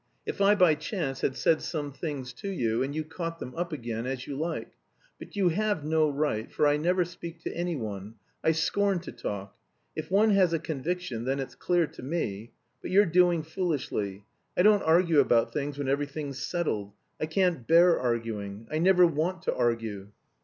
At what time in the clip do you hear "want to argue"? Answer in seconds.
19.05-20.07